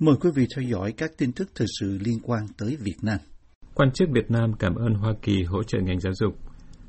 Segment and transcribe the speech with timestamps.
[0.00, 3.18] Mời quý vị theo dõi các tin tức thời sự liên quan tới Việt Nam.
[3.74, 6.34] Quan chức Việt Nam cảm ơn Hoa Kỳ hỗ trợ ngành giáo dục.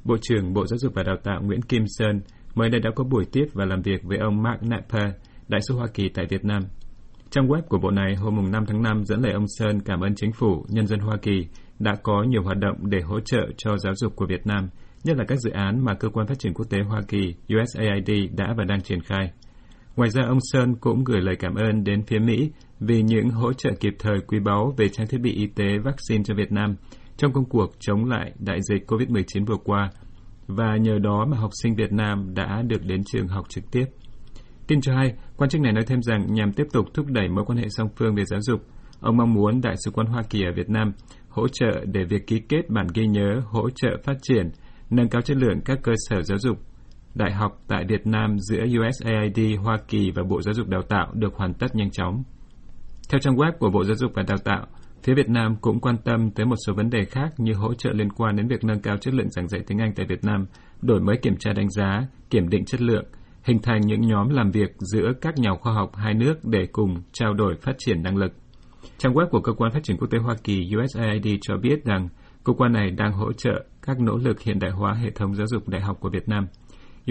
[0.03, 2.21] Bộ trưởng Bộ Giáo dục và Đào tạo Nguyễn Kim Sơn
[2.55, 5.13] mới đây đã có buổi tiếp và làm việc với ông Mark Napper,
[5.47, 6.61] đại sứ Hoa Kỳ tại Việt Nam.
[7.29, 10.15] Trang web của bộ này hôm 5 tháng 5 dẫn lời ông Sơn cảm ơn
[10.15, 11.47] chính phủ, nhân dân Hoa Kỳ
[11.79, 14.69] đã có nhiều hoạt động để hỗ trợ cho giáo dục của Việt Nam,
[15.03, 18.09] nhất là các dự án mà Cơ quan Phát triển Quốc tế Hoa Kỳ USAID
[18.37, 19.31] đã và đang triển khai.
[19.99, 23.53] Ngoài ra, ông Sơn cũng gửi lời cảm ơn đến phía Mỹ vì những hỗ
[23.53, 26.75] trợ kịp thời quý báu về trang thiết bị y tế vaccine cho Việt Nam
[27.17, 29.91] trong công cuộc chống lại đại dịch COVID-19 vừa qua,
[30.47, 33.85] và nhờ đó mà học sinh Việt Nam đã được đến trường học trực tiếp.
[34.67, 37.45] Tin cho hay, quan chức này nói thêm rằng nhằm tiếp tục thúc đẩy mối
[37.45, 38.61] quan hệ song phương về giáo dục,
[38.99, 40.91] ông mong muốn Đại sứ quán Hoa Kỳ ở Việt Nam
[41.29, 44.51] hỗ trợ để việc ký kết bản ghi nhớ hỗ trợ phát triển,
[44.89, 46.57] nâng cao chất lượng các cơ sở giáo dục
[47.15, 51.11] đại học tại Việt Nam giữa USAID, Hoa Kỳ và Bộ Giáo dục Đào tạo
[51.13, 52.23] được hoàn tất nhanh chóng.
[53.09, 54.67] Theo trang web của Bộ Giáo dục và Đào tạo,
[55.03, 57.89] phía Việt Nam cũng quan tâm tới một số vấn đề khác như hỗ trợ
[57.93, 60.45] liên quan đến việc nâng cao chất lượng giảng dạy tiếng Anh tại Việt Nam,
[60.81, 63.05] đổi mới kiểm tra đánh giá, kiểm định chất lượng,
[63.43, 66.95] hình thành những nhóm làm việc giữa các nhà khoa học hai nước để cùng
[67.11, 68.33] trao đổi phát triển năng lực.
[68.97, 72.09] Trang web của Cơ quan Phát triển Quốc tế Hoa Kỳ USAID cho biết rằng
[72.43, 75.47] cơ quan này đang hỗ trợ các nỗ lực hiện đại hóa hệ thống giáo
[75.47, 76.47] dục đại học của Việt Nam.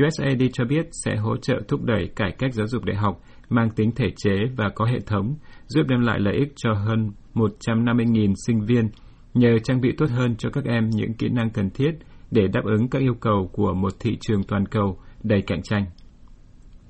[0.07, 3.71] USAID cho biết sẽ hỗ trợ thúc đẩy cải cách giáo dục đại học mang
[3.71, 5.35] tính thể chế và có hệ thống,
[5.67, 8.89] giúp đem lại lợi ích cho hơn 150.000 sinh viên
[9.35, 11.91] nhờ trang bị tốt hơn cho các em những kỹ năng cần thiết
[12.31, 15.85] để đáp ứng các yêu cầu của một thị trường toàn cầu đầy cạnh tranh.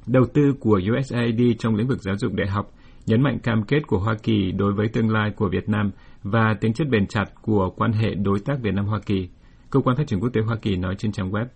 [0.07, 2.73] Đầu tư của USAID trong lĩnh vực giáo dục đại học
[3.07, 5.91] nhấn mạnh cam kết của Hoa Kỳ đối với tương lai của Việt Nam
[6.23, 9.29] và tính chất bền chặt của quan hệ đối tác Việt Nam-Hoa Kỳ.
[9.71, 11.47] Cơ quan Phát triển Quốc tế Hoa Kỳ nói trên trang web.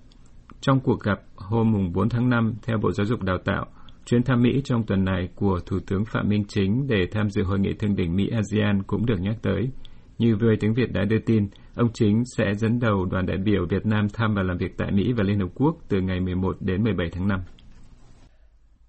[0.63, 3.67] Trong cuộc gặp hôm 4 tháng 5 theo Bộ Giáo dục Đào tạo,
[4.05, 7.43] chuyến thăm Mỹ trong tuần này của Thủ tướng Phạm Minh Chính để tham dự
[7.43, 9.71] hội nghị thượng đỉnh Mỹ-ASEAN cũng được nhắc tới.
[10.19, 13.67] Như VOA tiếng Việt đã đưa tin, ông Chính sẽ dẫn đầu đoàn đại biểu
[13.71, 16.57] Việt Nam thăm và làm việc tại Mỹ và Liên Hợp Quốc từ ngày 11
[16.61, 17.41] đến 17 tháng 5.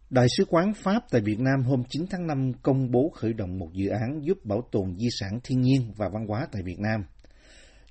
[0.09, 3.59] Đại sứ quán Pháp tại Việt Nam hôm 9 tháng 5 công bố khởi động
[3.59, 6.79] một dự án giúp bảo tồn di sản thiên nhiên và văn hóa tại Việt
[6.79, 7.01] Nam.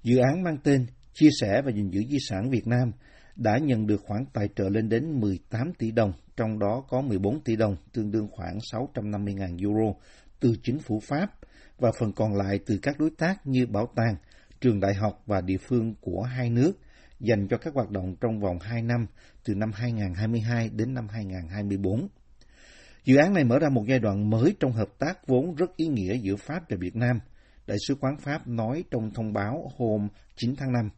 [0.02, 2.92] Dự án mang tên Chia sẻ và gìn giữ di sản Việt Nam
[3.36, 7.40] đã nhận được khoản tài trợ lên đến 18 tỷ đồng, trong đó có 14
[7.40, 9.98] tỷ đồng, tương đương khoảng 650.000 euro,
[10.40, 11.30] từ chính phủ Pháp
[11.78, 14.16] và phần còn lại từ các đối tác như bảo tàng,
[14.60, 16.72] trường đại học và địa phương của hai nước
[17.20, 19.06] dành cho các hoạt động trong vòng 2 năm
[19.44, 22.08] từ năm 2022 đến năm 2024.
[23.04, 25.86] Dự án này mở ra một giai đoạn mới trong hợp tác vốn rất ý
[25.86, 27.20] nghĩa giữa Pháp và Việt Nam,
[27.66, 30.90] Đại sứ quán Pháp nói trong thông báo hôm 9 tháng 5.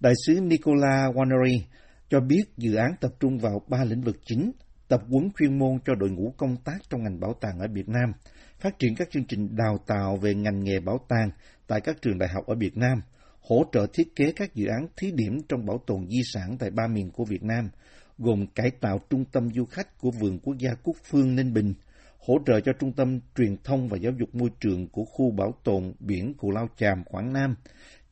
[0.00, 1.60] Đại sứ Nicola Wannery
[2.08, 4.52] cho biết dự án tập trung vào ba lĩnh vực chính,
[4.88, 7.88] tập huấn chuyên môn cho đội ngũ công tác trong ngành bảo tàng ở Việt
[7.88, 8.12] Nam,
[8.60, 11.30] phát triển các chương trình đào tạo về ngành nghề bảo tàng
[11.66, 13.02] tại các trường đại học ở Việt Nam,
[13.40, 16.70] hỗ trợ thiết kế các dự án thí điểm trong bảo tồn di sản tại
[16.70, 17.70] ba miền của Việt Nam,
[18.18, 21.74] gồm cải tạo trung tâm du khách của Vườn Quốc gia Cúc Phương Ninh Bình,
[22.18, 25.54] hỗ trợ cho Trung tâm Truyền thông và Giáo dục Môi trường của khu bảo
[25.64, 27.54] tồn biển Cù Lao Chàm, Quảng Nam,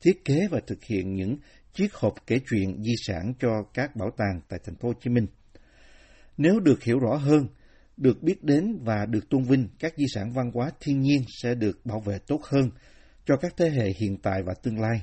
[0.01, 1.37] thiết kế và thực hiện những
[1.75, 5.11] chiếc hộp kể chuyện di sản cho các bảo tàng tại thành phố Hồ Chí
[5.11, 5.27] Minh.
[6.37, 7.47] Nếu được hiểu rõ hơn,
[7.97, 11.55] được biết đến và được tôn vinh, các di sản văn hóa thiên nhiên sẽ
[11.55, 12.71] được bảo vệ tốt hơn
[13.27, 15.03] cho các thế hệ hiện tại và tương lai.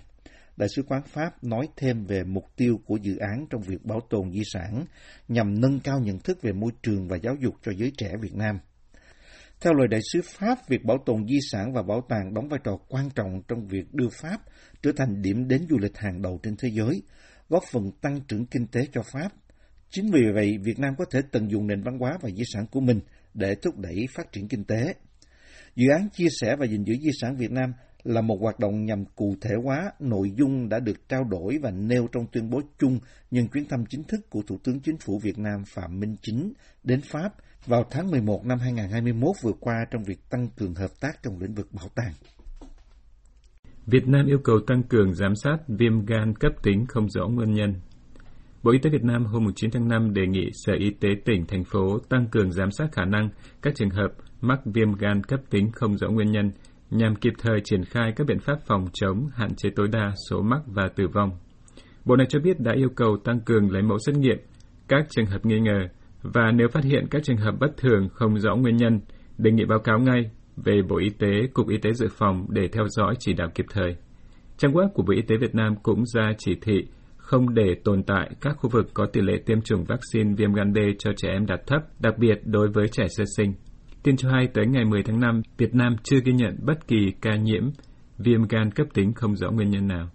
[0.57, 3.99] Đại sứ quán Pháp nói thêm về mục tiêu của dự án trong việc bảo
[4.09, 4.85] tồn di sản
[5.27, 8.35] nhằm nâng cao nhận thức về môi trường và giáo dục cho giới trẻ Việt
[8.35, 8.59] Nam.
[9.61, 12.59] Theo lời đại sứ Pháp, việc bảo tồn di sản và bảo tàng đóng vai
[12.63, 14.37] trò quan trọng trong việc đưa Pháp
[14.83, 17.01] trở thành điểm đến du lịch hàng đầu trên thế giới,
[17.49, 19.29] góp phần tăng trưởng kinh tế cho Pháp.
[19.89, 22.65] Chính vì vậy, Việt Nam có thể tận dụng nền văn hóa và di sản
[22.71, 22.99] của mình
[23.33, 24.93] để thúc đẩy phát triển kinh tế.
[25.75, 27.73] Dự án chia sẻ và gìn giữ di sản Việt Nam
[28.05, 31.71] là một hoạt động nhằm cụ thể hóa nội dung đã được trao đổi và
[31.71, 32.99] nêu trong tuyên bố chung
[33.31, 36.53] nhân chuyến thăm chính thức của Thủ tướng Chính phủ Việt Nam Phạm Minh Chính
[36.83, 37.29] đến Pháp
[37.65, 41.53] vào tháng 11 năm 2021 vừa qua trong việc tăng cường hợp tác trong lĩnh
[41.53, 42.13] vực bảo tàng.
[43.85, 47.53] Việt Nam yêu cầu tăng cường giám sát viêm gan cấp tính không rõ nguyên
[47.53, 47.73] nhân.
[48.63, 51.45] Bộ Y tế Việt Nam hôm 9 tháng 5 đề nghị Sở Y tế tỉnh,
[51.47, 53.29] thành phố tăng cường giám sát khả năng
[53.61, 54.07] các trường hợp
[54.41, 56.51] mắc viêm gan cấp tính không rõ nguyên nhân
[56.97, 60.41] nhằm kịp thời triển khai các biện pháp phòng chống, hạn chế tối đa số
[60.41, 61.31] mắc và tử vong.
[62.05, 64.37] Bộ này cho biết đã yêu cầu tăng cường lấy mẫu xét nghiệm
[64.87, 65.87] các trường hợp nghi ngờ
[66.21, 68.99] và nếu phát hiện các trường hợp bất thường không rõ nguyên nhân,
[69.37, 72.67] đề nghị báo cáo ngay về Bộ Y tế, Cục Y tế Dự phòng để
[72.67, 73.95] theo dõi chỉ đạo kịp thời.
[74.57, 76.87] Trang web của Bộ Y tế Việt Nam cũng ra chỉ thị
[77.17, 80.73] không để tồn tại các khu vực có tỷ lệ tiêm chủng vaccine viêm gan
[80.73, 83.53] B cho trẻ em đạt thấp, đặc biệt đối với trẻ sơ sinh.
[84.05, 87.11] Tin cho hay tới ngày 10 tháng 5, Việt Nam chưa ghi nhận bất kỳ
[87.21, 87.63] ca nhiễm
[88.17, 90.09] viêm gan cấp tính không rõ nguyên nhân nào.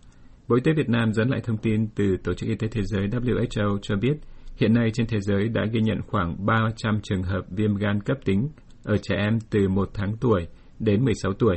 [0.49, 2.83] Bộ Y tế Việt Nam dẫn lại thông tin từ Tổ chức Y tế Thế
[2.85, 4.13] giới WHO cho biết
[4.57, 8.17] hiện nay trên thế giới đã ghi nhận khoảng 300 trường hợp viêm gan cấp
[8.25, 8.49] tính
[8.85, 10.47] ở trẻ em từ 1 tháng tuổi
[10.79, 11.57] đến 16 tuổi.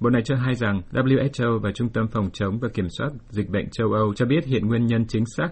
[0.00, 3.48] Bộ này cho hay rằng WHO và Trung tâm Phòng chống và Kiểm soát Dịch
[3.48, 5.48] bệnh châu Âu cho biết hiện nguyên nhân chính xác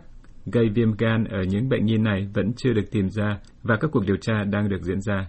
[0.47, 3.91] gây viêm gan ở những bệnh nhi này vẫn chưa được tìm ra và các
[3.93, 5.29] cuộc điều tra đang được diễn ra.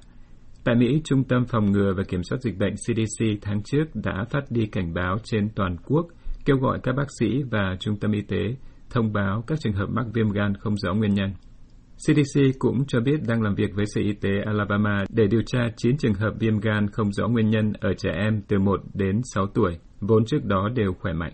[0.69, 4.25] Tại Mỹ, Trung tâm Phòng ngừa và Kiểm soát Dịch bệnh CDC tháng trước đã
[4.29, 6.07] phát đi cảnh báo trên toàn quốc,
[6.45, 8.55] kêu gọi các bác sĩ và trung tâm y tế
[8.89, 11.33] thông báo các trường hợp mắc viêm gan không rõ nguyên nhân.
[11.95, 15.59] CDC cũng cho biết đang làm việc với Sở Y tế Alabama để điều tra
[15.77, 19.21] 9 trường hợp viêm gan không rõ nguyên nhân ở trẻ em từ 1 đến
[19.33, 21.33] 6 tuổi, vốn trước đó đều khỏe mạnh.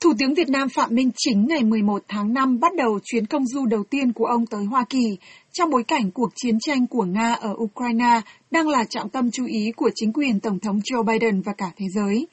[0.00, 3.46] Thủ tướng Việt Nam Phạm Minh Chính ngày 11 tháng 5 bắt đầu chuyến công
[3.46, 5.16] du đầu tiên của ông tới Hoa Kỳ
[5.52, 9.46] trong bối cảnh cuộc chiến tranh của Nga ở Ukraine đang là trọng tâm chú
[9.46, 12.26] ý của chính quyền Tổng thống Joe Biden và cả thế giới.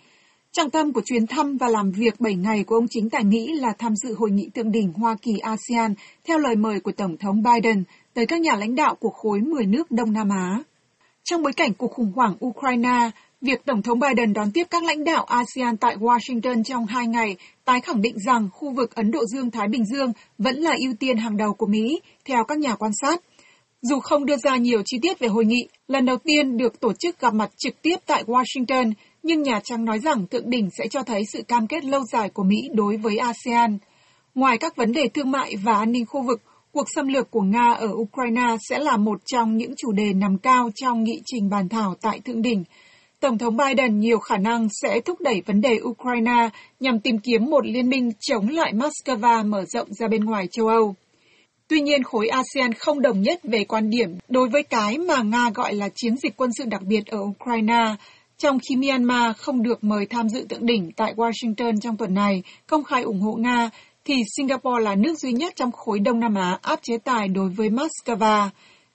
[0.51, 3.47] Trọng tâm của chuyến thăm và làm việc 7 ngày của ông chính tại Mỹ
[3.53, 5.94] là tham dự hội nghị thượng đỉnh Hoa Kỳ ASEAN
[6.27, 7.83] theo lời mời của Tổng thống Biden
[8.13, 10.63] tới các nhà lãnh đạo của khối 10 nước Đông Nam Á.
[11.23, 13.11] Trong bối cảnh cuộc khủng hoảng Ukraine,
[13.45, 17.36] việc Tổng thống Biden đón tiếp các lãnh đạo ASEAN tại Washington trong hai ngày
[17.65, 21.18] tái khẳng định rằng khu vực Ấn Độ Dương-Thái Bình Dương vẫn là ưu tiên
[21.18, 23.21] hàng đầu của Mỹ, theo các nhà quan sát.
[23.81, 26.94] Dù không đưa ra nhiều chi tiết về hội nghị, lần đầu tiên được tổ
[27.00, 28.92] chức gặp mặt trực tiếp tại Washington,
[29.24, 32.30] nhưng Nhà Trắng nói rằng thượng đỉnh sẽ cho thấy sự cam kết lâu dài
[32.30, 33.77] của Mỹ đối với ASEAN.
[34.36, 37.42] Ngoài các vấn đề thương mại và an ninh khu vực, cuộc xâm lược của
[37.42, 41.50] Nga ở Ukraine sẽ là một trong những chủ đề nằm cao trong nghị trình
[41.50, 42.63] bàn thảo tại thượng đỉnh.
[43.25, 46.50] Tổng thống Biden nhiều khả năng sẽ thúc đẩy vấn đề Ukraine
[46.80, 50.68] nhằm tìm kiếm một liên minh chống lại Moscow mở rộng ra bên ngoài châu
[50.68, 50.95] Âu.
[51.68, 55.50] Tuy nhiên, khối ASEAN không đồng nhất về quan điểm đối với cái mà Nga
[55.56, 57.95] gọi là chiến dịch quân sự đặc biệt ở Ukraine,
[58.38, 62.44] trong khi Myanmar không được mời tham dự tượng đỉnh tại Washington trong tuần này,
[62.68, 63.69] công khai ủng hộ Nga,
[64.06, 67.50] thì Singapore là nước duy nhất trong khối Đông Nam Á áp chế tài đối
[67.50, 68.50] với Moscow.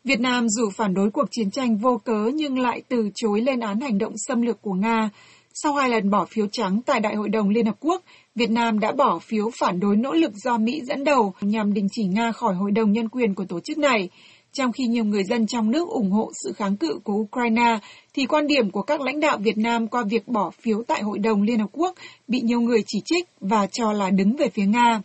[0.04, 3.60] Việt Nam dù phản đối cuộc chiến tranh vô cớ nhưng lại từ chối lên
[3.60, 5.10] án hành động xâm lược của Nga.
[5.54, 8.02] Sau hai lần bỏ phiếu trắng tại Đại hội đồng Liên Hợp Quốc,
[8.34, 11.86] Việt Nam đã bỏ phiếu phản đối nỗ lực do Mỹ dẫn đầu nhằm đình
[11.92, 14.08] chỉ Nga khỏi Hội đồng Nhân quyền của tổ chức này.
[14.52, 17.78] Trong khi nhiều người dân trong nước ủng hộ sự kháng cự của Ukraine,
[18.14, 21.18] thì quan điểm của các lãnh đạo Việt Nam qua việc bỏ phiếu tại Hội
[21.18, 21.94] đồng Liên Hợp Quốc
[22.28, 25.02] bị nhiều người chỉ trích và cho là đứng về phía Nga.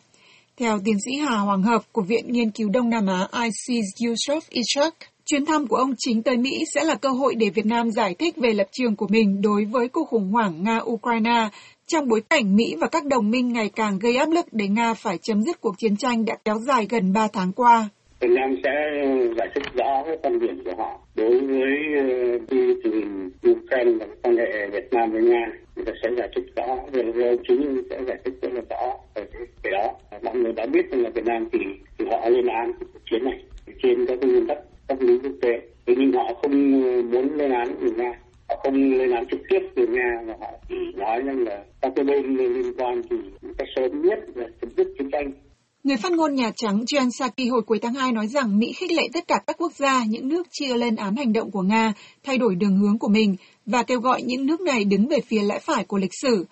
[0.60, 4.40] Theo tiến sĩ Hà Hoàng Hợp của Viện Nghiên cứu Đông Nam Á ICES Yusuf
[4.50, 4.94] Ishak,
[5.26, 8.16] chuyến thăm của ông chính tới Mỹ sẽ là cơ hội để Việt Nam giải
[8.20, 11.50] thích về lập trường của mình đối với cuộc khủng hoảng Nga-Ukraine
[11.88, 14.94] trong bối cảnh Mỹ và các đồng minh ngày càng gây áp lực để Nga
[14.94, 17.90] phải chấm dứt cuộc chiến tranh đã kéo dài gần 3 tháng qua.
[18.20, 18.72] Việt Nam sẽ
[19.38, 22.06] giải thích rõ cái quan điểm của họ đối với ờ,
[22.52, 25.65] khi tình hình Ukraine và quan hệ Việt Nam với Nga.
[25.76, 28.98] Người ta sẽ giải thích rõ, về ông chính sẽ giải thích rất là rõ
[29.16, 29.26] về
[29.64, 29.94] cái đó.
[30.24, 31.60] Mọi người đã biết rằng là Việt Nam thì,
[31.98, 33.44] thì họ lên án cuộc chiến này
[33.84, 34.58] trên các nguyên tắc
[34.88, 35.62] pháp lý quốc tế.
[35.86, 38.20] Thế nhưng họ không ờ, muốn lên án người Nga
[38.50, 41.92] họ không lên án trực tiếp từ nga mà họ chỉ nói rằng là các
[41.96, 43.16] cái bên liên quan thì
[43.58, 45.32] cách sớm nhất là chấm dứt chiến tranh
[45.84, 48.92] Người phát ngôn Nhà Trắng Jen Psaki hồi cuối tháng 2 nói rằng Mỹ khích
[48.92, 51.94] lệ tất cả các quốc gia, những nước chia lên án hành động của Nga,
[52.24, 55.42] thay đổi đường hướng của mình và kêu gọi những nước này đứng về phía
[55.42, 56.46] lẽ phải của lịch sử.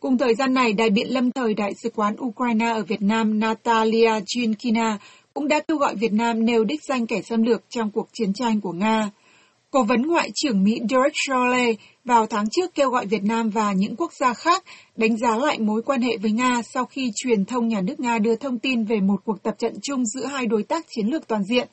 [0.00, 3.40] Cùng thời gian này, đại biện lâm thời Đại sứ quán Ukraine ở Việt Nam
[3.40, 4.96] Natalia Jinkina
[5.34, 8.32] cũng đã kêu gọi Việt Nam nêu đích danh kẻ xâm lược trong cuộc chiến
[8.32, 9.10] tranh của Nga.
[9.70, 13.72] Cố vấn Ngoại trưởng Mỹ Derek Chollet vào tháng trước kêu gọi Việt Nam và
[13.72, 14.64] những quốc gia khác
[14.96, 18.18] đánh giá lại mối quan hệ với Nga sau khi truyền thông nhà nước Nga
[18.18, 21.26] đưa thông tin về một cuộc tập trận chung giữa hai đối tác chiến lược
[21.26, 21.68] toàn diện.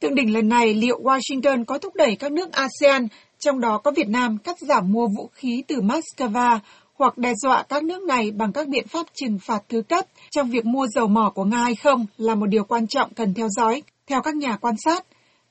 [0.00, 3.06] Thượng đỉnh lần này, liệu Washington có thúc đẩy các nước ASEAN,
[3.40, 6.58] trong đó có Việt Nam, cắt giảm mua vũ khí từ Moscow
[6.94, 10.50] hoặc đe dọa các nước này bằng các biện pháp trừng phạt thứ cấp trong
[10.50, 13.48] việc mua dầu mỏ của Nga hay không là một điều quan trọng cần theo
[13.48, 15.06] dõi, theo các nhà quan sát.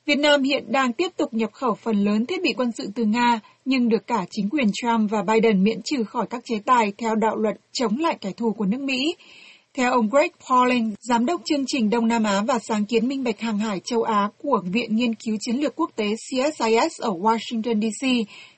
[0.06, 3.04] Việt Nam hiện đang tiếp tục nhập khẩu phần lớn thiết bị quân sự từ
[3.04, 6.92] Nga, nhưng được cả chính quyền Trump và Biden miễn trừ khỏi các chế tài
[6.98, 9.14] theo đạo luật chống lại kẻ thù của nước Mỹ.
[9.76, 13.24] Theo ông Greg Pauling, giám đốc chương trình Đông Nam Á và sáng kiến minh
[13.24, 17.10] bạch hàng hải châu Á của Viện Nghiên cứu Chiến lược Quốc tế CSIS ở
[17.10, 18.08] Washington, D.C.,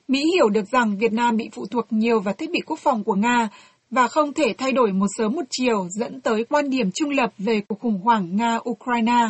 [0.09, 3.05] Mỹ hiểu được rằng Việt Nam bị phụ thuộc nhiều vào thiết bị quốc phòng
[3.05, 3.49] của Nga
[3.91, 7.31] và không thể thay đổi một sớm một chiều dẫn tới quan điểm trung lập
[7.39, 9.29] về cuộc khủng hoảng Nga-Ukraine.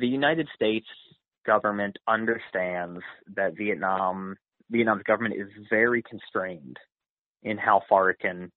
[0.00, 0.88] The United States
[1.44, 3.04] government understands
[3.36, 4.34] that Vietnam,
[4.68, 6.76] Vietnam's government is very constrained
[7.42, 8.48] in how far it can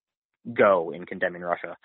[0.45, 1.75] go in condemning Russia.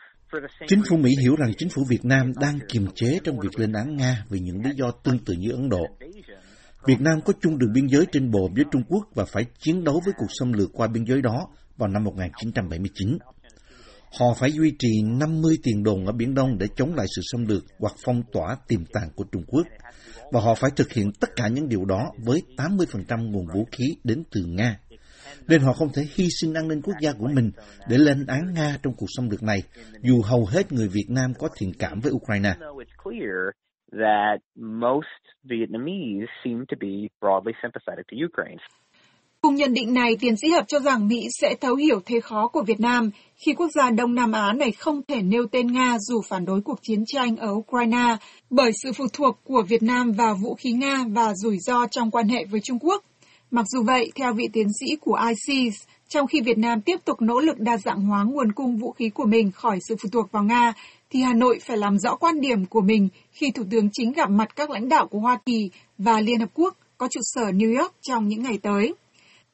[0.67, 3.73] Chính phủ Mỹ hiểu rằng chính phủ Việt Nam đang kiềm chế trong việc lên
[3.73, 5.87] án Nga vì những lý do tương tự như Ấn Độ.
[6.87, 9.85] Việt Nam có chung đường biên giới trên bộ với Trung Quốc và phải chiến
[9.85, 13.19] đấu với cuộc xâm lược qua biên giới đó vào năm 1979.
[14.19, 17.47] Họ phải duy trì 50 tiền đồn ở Biển Đông để chống lại sự xâm
[17.47, 19.67] lược hoặc phong tỏa tiềm tàng của Trung Quốc.
[20.33, 23.85] Và họ phải thực hiện tất cả những điều đó với 80% nguồn vũ khí
[24.05, 24.79] đến từ Nga.
[25.49, 27.51] Nên họ không thể hy sinh an ninh quốc gia của mình
[27.89, 29.63] để lên án Nga trong cuộc xâm lược này,
[30.03, 32.55] dù hầu hết người Việt Nam có thiện cảm với Ukraine.
[33.93, 38.63] that most Vietnamese seem to be broadly sympathetic to Ukraine.
[39.43, 42.49] Cùng nhận định này, tiến sĩ Hợp cho rằng Mỹ sẽ thấu hiểu thế khó
[42.49, 45.97] của Việt Nam khi quốc gia Đông Nam Á này không thể nêu tên Nga
[45.99, 48.17] dù phản đối cuộc chiến tranh ở Ukraine
[48.51, 52.11] bởi sự phụ thuộc của Việt Nam vào vũ khí Nga và rủi ro trong
[52.11, 53.05] quan hệ với Trung Quốc.
[53.51, 57.23] Mặc dù vậy, theo vị tiến sĩ của ICES, trong khi Việt Nam tiếp tục
[57.23, 60.33] nỗ lực đa dạng hóa nguồn cung vũ khí của mình khỏi sự phụ thuộc
[60.33, 60.73] vào Nga,
[61.11, 64.31] thì Hà Nội phải làm rõ quan điểm của mình khi Thủ tướng chính gặp
[64.31, 67.81] mặt các lãnh đạo của Hoa Kỳ và Liên Hợp Quốc có trụ sở New
[67.81, 68.95] York trong những ngày tới.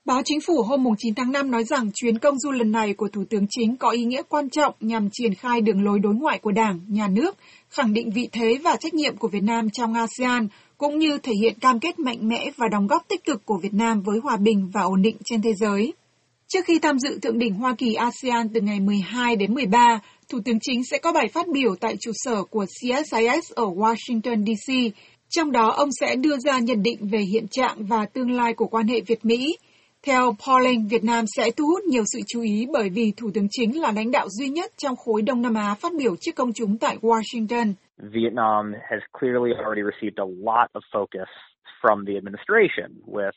[0.05, 3.09] Báo Chính phủ hôm 9 tháng 5 nói rằng chuyến công du lần này của
[3.09, 6.39] Thủ tướng Chính có ý nghĩa quan trọng nhằm triển khai đường lối đối ngoại
[6.39, 7.37] của Đảng, Nhà nước,
[7.71, 10.49] khẳng định vị thế và trách nhiệm của Việt Nam trong ASEAN,
[10.83, 13.75] cũng như thể hiện cam kết mạnh mẽ và đóng góp tích cực của Việt
[13.75, 15.93] Nam với hòa bình và ổn định trên thế giới.
[16.49, 20.39] Trước khi tham dự thượng đỉnh Hoa Kỳ ASEAN từ ngày 12 đến 13, Thủ
[20.45, 24.95] tướng Chính sẽ có bài phát biểu tại trụ sở của CSIS ở Washington, D.C.
[25.31, 28.67] Trong đó, ông sẽ đưa ra nhận định về hiện trạng và tương lai của
[28.67, 29.57] quan hệ Việt-Mỹ.
[30.03, 33.49] Theo Pauling, Việt Nam sẽ thu hút nhiều sự chú ý bởi vì Thủ tướng
[33.51, 36.53] Chính là lãnh đạo duy nhất trong khối Đông Nam Á phát biểu trước công
[36.53, 37.73] chúng tại Washington.
[38.03, 41.31] Vietnam has clearly already received a lot of focus
[41.81, 43.37] from the administration with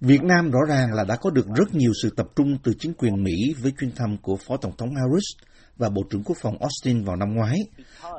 [0.00, 2.92] Việt Nam rõ ràng là đã có được rất nhiều sự tập trung từ chính
[2.98, 5.28] quyền Mỹ với chuyến thăm của Phó Tổng thống Harris
[5.76, 7.56] và Bộ trưởng Quốc phòng Austin vào năm ngoái,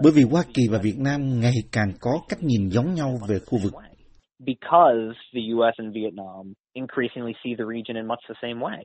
[0.03, 3.39] bởi vì Hoa Kỳ và Việt Nam ngày càng có cách nhìn giống nhau về
[3.45, 3.73] khu vực.
[4.39, 5.01] Because
[5.33, 8.83] the US and Vietnam increasingly see the region in much the same way.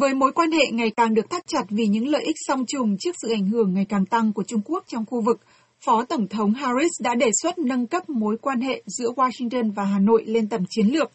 [0.00, 2.96] Với mối quan hệ ngày càng được thắt chặt vì những lợi ích song trùng
[2.98, 5.40] trước sự ảnh hưởng ngày càng tăng của Trung Quốc trong khu vực,
[5.84, 9.84] Phó Tổng thống Harris đã đề xuất nâng cấp mối quan hệ giữa Washington và
[9.84, 11.10] Hà Nội lên tầm chiến lược,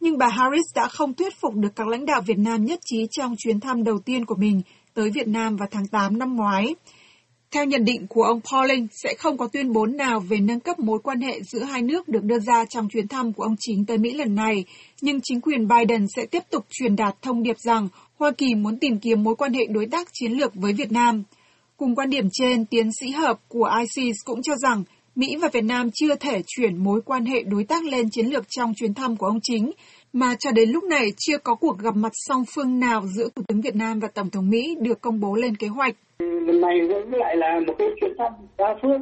[0.00, 3.06] nhưng bà Harris đã không thuyết phục được các lãnh đạo Việt Nam nhất trí
[3.10, 4.62] trong chuyến thăm đầu tiên của mình
[4.94, 6.74] tới Việt Nam vào tháng 8 năm ngoái.
[7.50, 10.78] Theo nhận định của ông Pauling, sẽ không có tuyên bố nào về nâng cấp
[10.78, 13.86] mối quan hệ giữa hai nước được đưa ra trong chuyến thăm của ông chính
[13.86, 14.64] tới Mỹ lần này,
[15.00, 18.78] nhưng chính quyền Biden sẽ tiếp tục truyền đạt thông điệp rằng Hoa Kỳ muốn
[18.78, 21.22] tìm kiếm mối quan hệ đối tác chiến lược với Việt Nam.
[21.78, 25.64] Cùng quan điểm trên, tiến sĩ hợp của ISIS cũng cho rằng Mỹ và Việt
[25.64, 29.16] Nam chưa thể chuyển mối quan hệ đối tác lên chiến lược trong chuyến thăm
[29.16, 29.70] của ông chính,
[30.12, 33.42] mà cho đến lúc này chưa có cuộc gặp mặt song phương nào giữa Thủ
[33.48, 35.94] tướng Việt Nam và Tổng thống Mỹ được công bố lên kế hoạch.
[36.18, 39.00] Lần này cũng lại là một cái chuyến thăm đa phương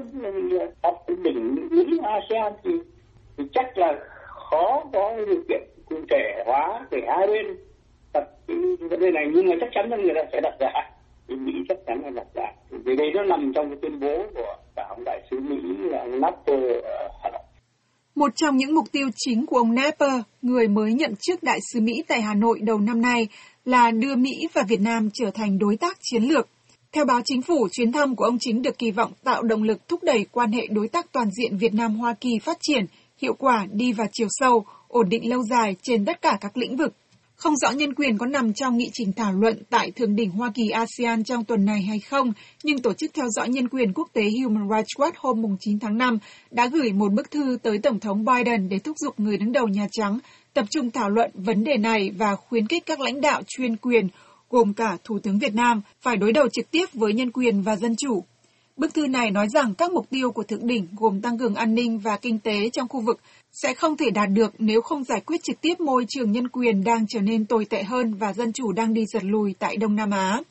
[0.83, 2.71] tập đỉnh Mỹ ASEAN thì,
[3.37, 3.93] thì chắc là
[4.51, 7.47] khó có điều kiện cụ thể hóa để hai bên.
[8.15, 8.25] Đặt
[8.91, 10.69] vấn đề này nhưng mà chắc chắn là người ta sẽ đặt ra.
[11.29, 12.47] Thì Mỹ chắc chắn là đặt ra
[12.87, 15.99] vì đây nó nằm trong cái tuyên bố của cả ông đại sứ Mỹ là
[15.99, 17.43] ông Napper ở Hà Nội
[18.15, 21.81] một trong những mục tiêu chính của ông Napper, người mới nhậm chức đại sứ
[21.81, 23.29] Mỹ tại Hà Nội đầu năm nay,
[23.65, 26.49] là đưa Mỹ và Việt Nam trở thành đối tác chiến lược.
[26.93, 29.89] Theo báo chính phủ, chuyến thăm của ông chính được kỳ vọng tạo động lực
[29.89, 32.87] thúc đẩy quan hệ đối tác toàn diện Việt Nam-Hoa Kỳ phát triển,
[33.19, 36.77] hiệu quả đi vào chiều sâu, ổn định lâu dài trên tất cả các lĩnh
[36.77, 36.95] vực.
[37.37, 40.53] Không rõ nhân quyền có nằm trong nghị trình thảo luận tại Thượng đỉnh Hoa
[40.55, 44.09] Kỳ ASEAN trong tuần này hay không, nhưng Tổ chức Theo dõi Nhân quyền Quốc
[44.13, 46.19] tế Human Rights Watch hôm 9 tháng 5
[46.51, 49.69] đã gửi một bức thư tới Tổng thống Biden để thúc giục người đứng đầu
[49.69, 50.19] Nhà Trắng
[50.57, 54.09] tập trung thảo luận vấn đề này và khuyến khích các lãnh đạo chuyên quyền,
[54.51, 57.77] gồm cả Thủ tướng Việt Nam, phải đối đầu trực tiếp với nhân quyền và
[57.77, 58.25] dân chủ.
[58.77, 61.75] Bức thư này nói rằng các mục tiêu của thượng đỉnh gồm tăng cường an
[61.75, 63.21] ninh và kinh tế trong khu vực
[63.63, 66.85] sẽ không thể đạt được nếu không giải quyết trực tiếp môi trường nhân quyền
[66.85, 69.97] đang trở nên tồi tệ hơn và dân chủ đang đi giật lùi tại Đông
[69.97, 70.43] Nam Á.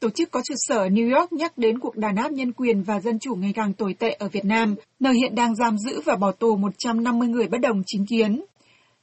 [0.00, 3.00] Tổ chức có trụ sở New York nhắc đến cuộc đàn áp nhân quyền và
[3.00, 6.16] dân chủ ngày càng tồi tệ ở Việt Nam, nơi hiện đang giam giữ và
[6.16, 8.44] bỏ tù 150 người bất đồng chính kiến.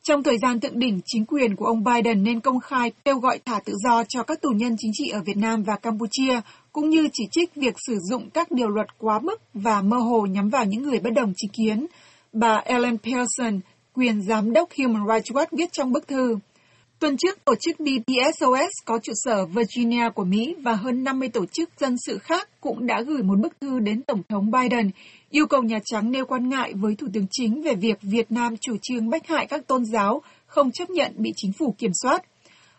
[0.04, 3.40] Trong thời gian thượng đỉnh, chính quyền của ông Biden nên công khai kêu gọi
[3.46, 6.42] thả tự do cho các tù nhân chính trị ở Việt Nam và Campuchia,
[6.72, 10.26] cũng như chỉ trích việc sử dụng các điều luật quá mức và mơ hồ
[10.26, 11.88] nhắm vào những người bất đồng chính kiến,
[12.34, 13.60] Bà Ellen Pearson,
[13.94, 16.38] quyền giám đốc Human Rights Watch viết trong bức thư.
[17.00, 21.46] Tuần trước, tổ chức BPSOS có trụ sở Virginia của Mỹ và hơn 50 tổ
[21.46, 24.92] chức dân sự khác cũng đã gửi một bức thư đến Tổng thống Biden,
[25.30, 28.58] yêu cầu Nhà Trắng nêu quan ngại với Thủ tướng Chính về việc Việt Nam
[28.58, 32.24] chủ trương bách hại các tôn giáo, không chấp nhận bị chính phủ kiểm soát.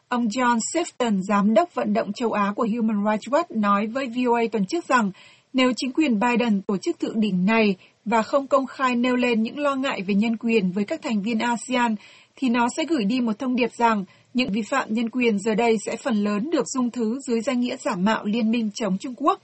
[0.09, 4.07] Ông John Sifton, giám đốc vận động châu Á của Human Rights Watch, nói với
[4.07, 5.11] VOA tuần trước rằng
[5.53, 9.43] nếu chính quyền Biden tổ chức thượng đỉnh này và không công khai nêu lên
[9.43, 11.95] những lo ngại về nhân quyền với các thành viên ASEAN,
[12.37, 14.05] thì nó sẽ gửi đi một thông điệp rằng
[14.35, 17.61] những vi phạm nhân quyền giờ đây sẽ phần lớn được dung thứ dưới danh
[17.61, 19.41] nghĩa giả mạo Liên minh chống Trung Quốc.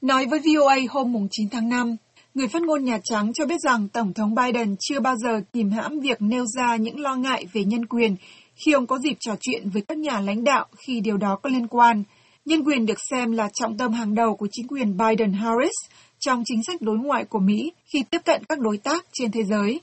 [0.00, 1.96] Nói với VOA hôm 9 tháng 5,
[2.34, 5.70] người phát ngôn Nhà Trắng cho biết rằng Tổng thống Biden chưa bao giờ kìm
[5.70, 8.16] hãm việc nêu ra những lo ngại về nhân quyền
[8.54, 11.50] khi ông có dịp trò chuyện với các nhà lãnh đạo khi điều đó có
[11.50, 12.02] liên quan.
[12.44, 15.88] Nhân quyền được xem là trọng tâm hàng đầu của chính quyền Biden-Harris
[16.26, 19.40] trong chính sách đối ngoại của Mỹ khi tiếp cận các đối tác trên thế
[19.44, 19.80] giới.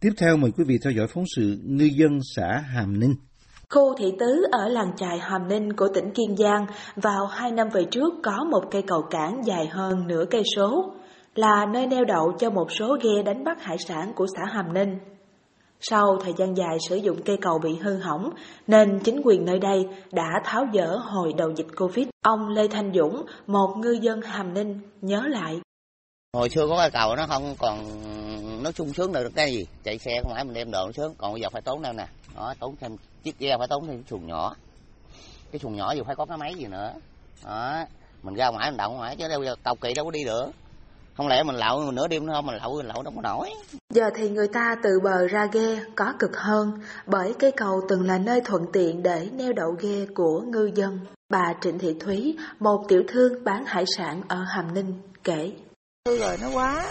[0.00, 3.14] Tiếp theo mời quý vị theo dõi phóng sự Ngư dân xã Hàm Ninh.
[3.70, 7.68] Khu thị tứ ở làng chài Hàm Ninh của tỉnh Kiên Giang vào hai năm
[7.72, 10.94] về trước có một cây cầu cảng dài hơn nửa cây số,
[11.34, 14.72] là nơi neo đậu cho một số ghe đánh bắt hải sản của xã Hàm
[14.72, 14.98] Ninh.
[15.80, 18.30] Sau thời gian dài sử dụng cây cầu bị hư hỏng,
[18.66, 22.08] nên chính quyền nơi đây đã tháo dỡ hồi đầu dịch Covid.
[22.22, 25.60] Ông Lê Thanh Dũng, một ngư dân Hàm Ninh, nhớ lại.
[26.32, 27.78] Hồi xưa có cây cầu nó không còn
[28.62, 31.14] nó sung sướng được cái gì, chạy xe không phải mình đem đồ nó sướng,
[31.18, 32.06] còn bây giờ phải tốn đâu nè,
[32.36, 34.54] đó, tốn thêm chiếc ghe phải tốn thêm xuồng nhỏ,
[35.52, 36.92] cái xuồng nhỏ dù phải có cái máy gì nữa,
[37.44, 37.84] đó,
[38.22, 40.50] mình ra ngoài mình động ngoài chứ đâu giờ cầu kỳ đâu có đi được
[41.16, 42.46] không lẽ mình lậu nửa đêm nữa không?
[42.46, 43.50] Mình lậu mình lậu đâu có nổi.
[43.94, 46.72] Giờ thì người ta từ bờ ra ghe có cực hơn
[47.06, 50.98] bởi cây cầu từng là nơi thuận tiện để neo đậu ghe của ngư dân.
[51.28, 54.94] Bà trịnh thị thúy một tiểu thương bán hải sản ở hàm ninh
[55.24, 55.52] kể.
[56.20, 56.86] Rồi nó quá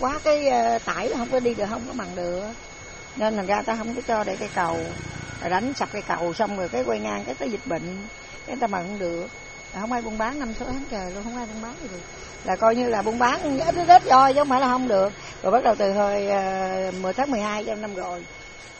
[0.00, 2.42] quá cái ờ, tải nó không có đi được không có bằng được.
[3.16, 4.76] Nên thành ra ta không có cho để cây cầu.
[5.40, 7.98] Rồi đánh sập cây cầu xong rồi cái quay ngang cái tới dịch bệnh
[8.46, 9.26] cái ta bằng không được
[9.80, 12.00] không ai buôn bán năm sáu tháng trời luôn không ai buôn bán gì được.
[12.44, 14.88] Là coi như là buôn bán ít ít ít thôi chứ không phải là không
[14.88, 15.12] được.
[15.42, 18.24] Rồi bắt đầu từ hồi ờ, uh, 10 tháng 12 trong năm rồi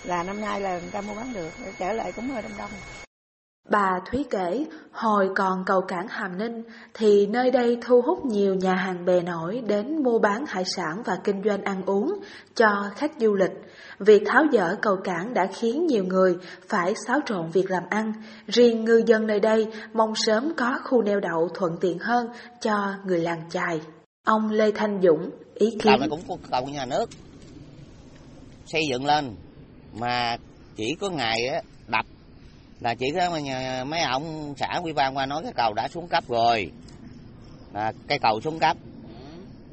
[0.05, 2.71] là năm nay là người ta mua bán được trở lại cũng hơi đông đông.
[3.71, 6.63] Bà Thúy kể, hồi còn cầu cảng Hàm Ninh
[6.95, 11.03] thì nơi đây thu hút nhiều nhà hàng bè nổi đến mua bán hải sản
[11.05, 12.15] và kinh doanh ăn uống
[12.55, 13.51] cho khách du lịch.
[13.99, 16.37] Việc tháo dỡ cầu cảng đã khiến nhiều người
[16.69, 18.13] phải xáo trộn việc làm ăn.
[18.47, 22.27] Riêng ngư dân nơi đây mong sớm có khu neo đậu thuận tiện hơn
[22.61, 23.81] cho người làng chài.
[24.27, 25.81] Ông Lê Thanh Dũng ý kiến.
[25.85, 27.11] Cầu này cũng cầu nhà nước
[28.67, 29.37] xây dựng lên
[29.93, 30.37] mà
[30.77, 31.63] chỉ có ngày
[32.85, 33.31] là chỉ có
[33.85, 36.71] mấy ông xã quy ban qua nói cái cầu đã xuống cấp rồi.
[37.73, 38.77] Là cây cầu xuống cấp.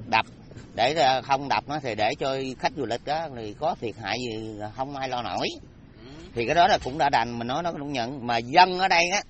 [0.08, 0.26] Đập.
[0.76, 3.96] Để ờ, không đập nó thì để cho khách du lịch đó thì có thiệt
[4.02, 5.48] hại gì không ai lo nổi.
[6.34, 8.28] Thì cái đó là cũng đã đành mình nói nó cũng nhận.
[8.28, 9.24] Mà dân ở đây á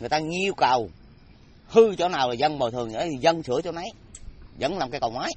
[0.00, 0.90] người ta nhiêu cầu
[1.66, 3.90] hư chỗ nào là dân bồi thường nữa thì dân sửa chỗ nấy.
[4.60, 5.32] Vẫn làm cây cầu mới,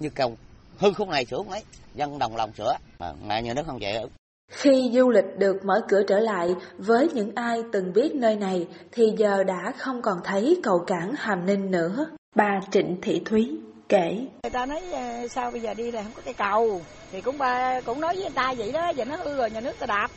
[0.00, 0.36] như cầu
[0.78, 1.62] hư khúc này sửa khúc ấy
[1.94, 2.76] dân đồng lòng sửa.
[3.22, 4.04] Mà nhà nước không chạy
[4.52, 8.66] khi du lịch được mở cửa trở lại, với những ai từng biết nơi này
[8.92, 12.06] thì giờ đã không còn thấy cầu cảng Hàm Ninh nữa.
[12.34, 14.18] Bà Trịnh Thị Thúy kể.
[14.42, 16.80] Người ta nói ờ, sao bây giờ đi là không có cây cầu,
[17.12, 19.60] thì cũng ba cũng nói với người ta vậy đó, giờ nó hư rồi nhà
[19.60, 20.08] nước ta đạp.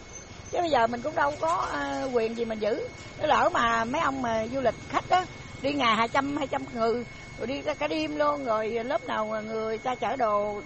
[0.51, 1.67] Chứ bây giờ mình cũng đâu có
[2.05, 2.81] uh, quyền gì mình giữ.
[3.21, 5.23] Nó lỡ mà mấy ông mà du lịch khách đó,
[5.61, 7.05] đi ngày hai trăm hai trăm người,
[7.37, 10.61] rồi đi cả đêm luôn, rồi lớp nào người ta chở đồ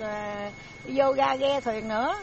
[0.85, 2.15] đi vô ga ghe thuyền nữa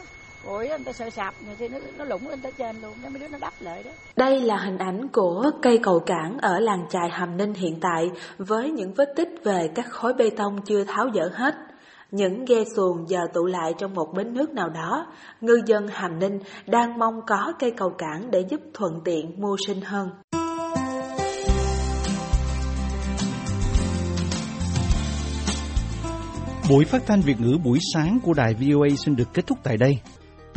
[0.47, 3.27] ủi người ta sợ sạp thì nó, nó lủng lên tới trên luôn mấy đứa
[3.27, 7.09] nó đắp lại đó đây là hình ảnh của cây cầu cảng ở làng chài
[7.09, 11.07] Hàm Ninh hiện tại với những vết tích về các khối bê tông chưa tháo
[11.13, 11.55] dỡ hết
[12.11, 15.05] những ghe xuồng giờ tụ lại trong một bến nước nào đó,
[15.41, 19.55] ngư dân Hàm Ninh đang mong có cây cầu cảng để giúp thuận tiện mưu
[19.67, 20.09] sinh hơn.
[26.69, 29.77] Buổi phát thanh Việt ngữ buổi sáng của đài VOA xin được kết thúc tại
[29.77, 29.99] đây.